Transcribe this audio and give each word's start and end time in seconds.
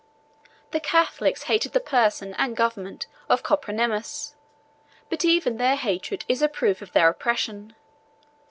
1116 0.71 0.71
The 0.71 0.83
Catholics 1.31 1.43
hated 1.43 1.73
the 1.73 1.79
person 1.79 2.33
and 2.39 2.57
government 2.57 3.05
of 3.29 3.43
Copronymus; 3.43 4.33
but 5.11 5.23
even 5.23 5.57
their 5.57 5.75
hatred 5.75 6.25
is 6.27 6.41
a 6.41 6.47
proof 6.49 6.81
of 6.81 6.93
their 6.93 7.07
oppression. 7.07 7.75